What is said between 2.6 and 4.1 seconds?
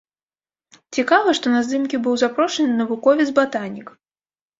навуковец-батанік.